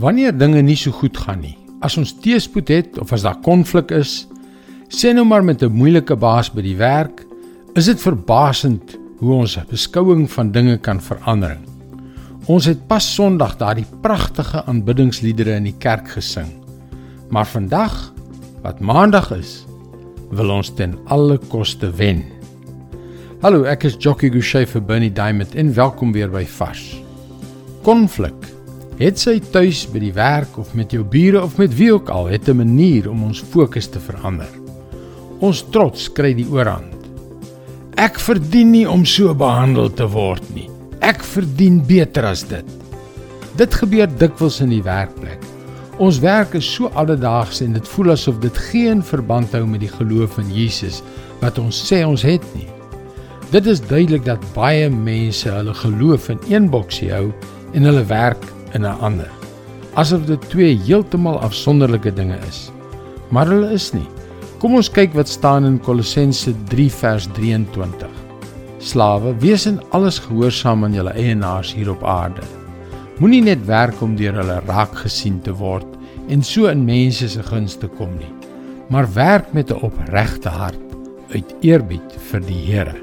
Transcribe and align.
Wanneer 0.00 0.32
dinge 0.32 0.62
nie 0.64 0.78
so 0.80 0.94
goed 0.96 1.18
gaan 1.20 1.42
nie, 1.44 1.58
as 1.84 1.98
ons 2.00 2.14
teëspoed 2.24 2.70
het 2.72 2.98
of 3.02 3.10
as 3.12 3.24
daar 3.26 3.36
konflik 3.44 3.90
is, 3.92 4.24
sê 4.88 5.10
nou 5.12 5.26
maar 5.28 5.44
met 5.44 5.62
'n 5.62 5.76
moeilike 5.76 6.16
baas 6.16 6.48
by 6.48 6.62
die 6.62 6.76
werk, 6.76 7.26
is 7.76 7.84
dit 7.84 8.00
verbasend 8.00 8.96
hoe 9.18 9.34
ons 9.34 9.58
beskouing 9.68 10.30
van 10.30 10.52
dinge 10.52 10.78
kan 10.78 11.00
verander. 11.00 11.58
Ons 12.46 12.64
het 12.64 12.86
pas 12.88 13.14
Sondag 13.14 13.58
daardie 13.58 13.86
pragtige 14.00 14.64
aanbiddingsliedere 14.64 15.56
in 15.56 15.64
die 15.64 15.78
kerk 15.78 16.08
gesing. 16.08 16.48
Maar 17.28 17.46
vandag, 17.46 18.12
wat 18.62 18.80
Maandag 18.80 19.30
is, 19.32 19.66
wil 20.30 20.50
ons 20.50 20.70
ten 20.70 20.96
alle 21.04 21.38
koste 21.38 21.90
wen. 21.90 22.24
Hallo, 23.42 23.64
ek 23.64 23.84
is 23.84 23.96
Jockey 23.98 24.30
Gouchee 24.30 24.66
vir 24.66 24.80
Bernie 24.82 25.12
Diamond 25.12 25.54
en 25.54 25.74
welkom 25.74 26.12
weer 26.12 26.30
by 26.30 26.46
Vars. 26.46 27.02
Konflik 27.82 28.59
Het 29.00 29.16
sy 29.16 29.38
tuis 29.40 29.86
by 29.88 30.00
die 30.02 30.12
werk 30.12 30.58
of 30.60 30.74
met 30.76 30.92
jou 30.92 31.00
bure 31.08 31.40
of 31.40 31.54
met 31.56 31.72
wie 31.78 31.88
ook 31.94 32.10
al, 32.12 32.26
het 32.28 32.48
'n 32.48 32.56
manier 32.56 33.08
om 33.08 33.22
ons 33.24 33.40
fokus 33.40 33.86
te 33.88 34.00
verander. 34.00 34.50
Ons 35.40 35.64
trots 35.72 36.12
kry 36.12 36.34
die 36.34 36.44
oorhand. 36.44 36.92
Ek 37.96 38.20
verdien 38.20 38.70
nie 38.70 38.88
om 38.88 39.04
so 39.04 39.34
behandel 39.34 39.88
te 39.88 40.06
word 40.06 40.44
nie. 40.54 40.68
Ek 41.00 41.24
verdien 41.24 41.80
beter 41.86 42.24
as 42.24 42.42
dit. 42.42 42.64
Dit 43.56 43.74
gebeur 43.74 44.08
dikwels 44.18 44.60
in 44.60 44.68
die 44.68 44.82
werkplek. 44.82 45.40
Ons 45.98 46.20
werk 46.20 46.54
is 46.54 46.74
so 46.74 46.90
alledaags 46.94 47.62
en 47.62 47.72
dit 47.72 47.88
voel 47.88 48.10
asof 48.10 48.38
dit 48.38 48.58
geen 48.58 49.02
verband 49.02 49.52
hou 49.52 49.66
met 49.66 49.80
die 49.80 49.94
geloof 49.96 50.38
in 50.38 50.52
Jesus 50.52 51.02
wat 51.40 51.58
ons 51.58 51.92
sê 51.92 52.04
ons 52.04 52.22
het 52.22 52.44
nie. 52.54 52.68
Dit 53.50 53.66
is 53.66 53.80
duidelik 53.80 54.24
dat 54.24 54.52
baie 54.54 54.90
mense 54.90 55.48
hulle 55.48 55.74
geloof 55.74 56.28
in 56.28 56.38
een 56.48 56.70
boksie 56.70 57.12
hou 57.12 57.32
en 57.72 57.82
hulle 57.82 58.04
werk 58.04 58.59
in 58.74 58.82
'n 58.86 58.98
ander. 59.00 59.30
Asof 59.94 60.24
dit 60.26 60.48
twee 60.48 60.78
heeltemal 60.86 61.40
afsonderlike 61.40 62.12
dinge 62.12 62.38
is. 62.48 62.70
Maar 63.28 63.46
hulle 63.46 63.70
is 63.70 63.92
nie. 63.92 64.06
Kom 64.58 64.74
ons 64.74 64.90
kyk 64.90 65.14
wat 65.14 65.28
staan 65.28 65.64
in 65.64 65.80
Kolossense 65.80 66.54
3 66.68 66.90
vers 66.90 67.26
23. 67.32 68.08
Slawe, 68.78 69.34
wees 69.40 69.66
in 69.66 69.80
alles 69.90 70.18
gehoorsaam 70.18 70.84
aan 70.84 70.92
julle 70.92 71.12
eienaars 71.12 71.74
hier 71.74 71.90
op 71.90 72.04
aarde. 72.04 72.42
Moenie 73.18 73.42
net 73.42 73.66
werk 73.66 74.00
om 74.00 74.16
deur 74.16 74.34
hulle 74.40 74.60
raak 74.66 74.94
gesien 74.94 75.40
te 75.40 75.52
word 75.52 75.86
en 76.28 76.42
so 76.42 76.70
in 76.70 76.84
mense 76.84 77.28
se 77.28 77.42
gunste 77.42 77.88
kom 77.98 78.14
nie, 78.18 78.32
maar 78.88 79.08
werk 79.14 79.52
met 79.52 79.70
'n 79.70 79.82
opregte 79.84 80.48
hart 80.48 80.80
uit 81.34 81.54
eerbied 81.60 82.12
vir 82.30 82.40
die 82.40 82.60
Here. 82.66 82.96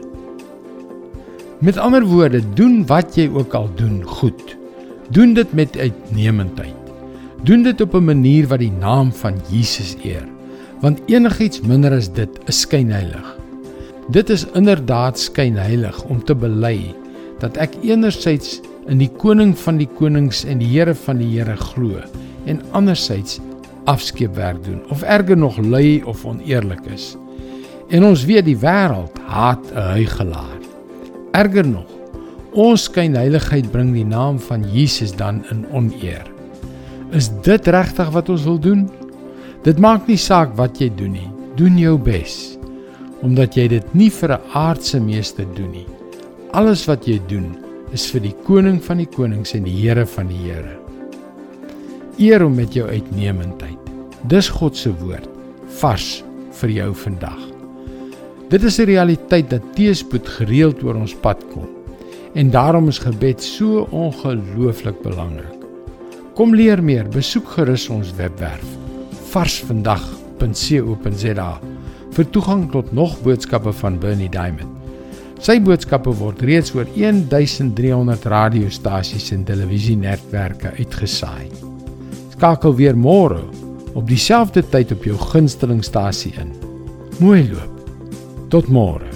Met 1.60 1.78
ander 1.78 2.06
woorde, 2.06 2.42
doen 2.54 2.86
wat 2.86 3.16
jy 3.16 3.30
ook 3.34 3.54
al 3.54 3.70
doen 3.76 4.04
goed. 4.04 4.58
Doen 5.10 5.34
dit 5.34 5.54
met 5.54 5.78
uitnemendheid. 5.78 6.74
Doen 7.44 7.64
dit 7.64 7.82
op 7.82 7.94
'n 7.94 8.04
manier 8.04 8.48
wat 8.48 8.60
die 8.60 8.72
naam 8.72 9.14
van 9.14 9.34
Jesus 9.50 9.96
eer, 10.04 10.28
want 10.82 11.00
enigiets 11.06 11.62
minder 11.62 11.92
as 11.92 12.12
dit 12.12 12.30
is 12.46 12.60
skynheilig. 12.60 13.38
Dit 14.10 14.30
is 14.30 14.46
inderdaad 14.54 15.20
skynheilig 15.20 16.04
om 16.04 16.24
te 16.24 16.36
bely 16.36 16.96
dat 17.40 17.58
ek 17.58 17.74
enerzijds 17.82 18.62
in 18.88 18.98
die 18.98 19.12
koning 19.18 19.58
van 19.58 19.78
die 19.78 19.90
konings 19.98 20.46
en 20.46 20.58
die 20.58 20.80
Here 20.80 20.96
van 20.96 21.18
die 21.18 21.40
Here 21.40 21.56
glo 21.56 22.00
en 22.46 22.62
anderzijds 22.72 23.40
afskeepwerk 23.84 24.64
doen 24.64 24.82
of 24.90 25.02
erger 25.02 25.38
nog 25.38 25.58
lui 25.58 26.04
of 26.04 26.26
oneerlik 26.26 26.86
is. 26.94 27.16
En 27.88 28.04
ons 28.04 28.26
weet 28.26 28.46
die 28.46 28.58
wêreld 28.58 29.20
haat 29.26 29.72
'n 29.72 29.78
huigelaar. 29.78 30.60
Erger 31.32 31.68
nog, 31.68 31.97
Ons 32.58 32.88
skynheiligheid 32.88 33.68
bring 33.70 33.92
die 33.94 34.08
naam 34.08 34.40
van 34.42 34.64
Jesus 34.74 35.12
dan 35.14 35.44
in 35.54 35.60
oneer. 35.78 36.26
Is 37.14 37.30
dit 37.46 37.68
regtig 37.70 38.10
wat 38.16 38.32
ons 38.34 38.48
wil 38.50 38.58
doen? 38.58 38.88
Dit 39.62 39.78
maak 39.78 40.10
nie 40.10 40.18
saak 40.18 40.56
wat 40.58 40.82
jy 40.82 40.88
doen 40.98 41.14
nie. 41.14 41.28
Doen 41.60 41.78
jou 41.78 41.94
bes. 42.02 42.58
Omdat 43.22 43.60
jy 43.60 43.68
dit 43.76 43.94
nie 43.94 44.10
vir 44.10 44.34
'n 44.34 44.42
aardse 44.58 45.00
meester 45.00 45.46
doen 45.54 45.70
nie. 45.72 45.86
Alles 46.54 46.88
wat 46.88 47.06
jy 47.06 47.22
doen 47.30 47.58
is 47.94 48.10
vir 48.10 48.22
die 48.22 48.36
koning 48.48 48.82
van 48.82 48.98
die 48.98 49.12
konings 49.18 49.54
en 49.54 49.64
die 49.64 49.78
Here 49.82 50.06
van 50.06 50.28
die 50.28 50.42
Here. 50.50 50.80
Eer 52.18 52.42
hom 52.42 52.56
met 52.56 52.74
jou 52.74 52.90
uitnemendheid. 52.90 53.78
Dis 54.28 54.50
God 54.50 54.76
se 54.76 54.90
woord 54.90 55.30
vars 55.80 56.24
vir 56.52 56.70
jou 56.70 56.94
vandag. 56.94 57.40
Dit 58.50 58.64
is 58.64 58.80
'n 58.80 58.86
realiteit 58.86 59.50
dat 59.50 59.76
teëspoed 59.76 60.28
gereeld 60.28 60.84
oor 60.84 60.96
ons 60.96 61.14
pad 61.14 61.38
kom. 61.54 61.77
En 62.38 62.52
daarom 62.54 62.86
is 62.88 63.00
gebed 63.02 63.44
so 63.44 63.88
ongelooflik 63.90 65.02
belangrik. 65.02 65.58
Kom 66.38 66.54
leer 66.56 66.84
meer, 66.84 67.10
besoek 67.10 67.48
gerus 67.58 67.90
ons 67.90 68.14
webwerf 68.14 68.76
varsvandag.co.za 69.28 71.52
vir 72.16 72.30
toegang 72.32 72.72
tot 72.72 72.94
nog 72.96 73.18
boodskappe 73.26 73.74
van 73.82 73.98
Bernie 74.00 74.30
Diamond. 74.30 74.70
Sy 75.42 75.60
boodskappe 75.62 76.14
word 76.22 76.42
reeds 76.46 76.74
oor 76.78 76.88
1300 76.94 78.26
radiostasies 78.30 79.32
en 79.36 79.44
televisienetwerke 79.50 80.70
uitgesaai. 80.78 81.50
Skakel 82.38 82.74
weer 82.78 82.98
môre 82.98 83.42
op 83.98 84.06
dieselfde 84.10 84.62
tyd 84.72 84.92
op 84.94 85.02
jou 85.10 85.18
gunstelingstasie 85.34 86.34
in. 86.42 86.52
Mooi 87.18 87.50
loop. 87.50 87.74
Tot 88.54 88.70
môre. 88.70 89.07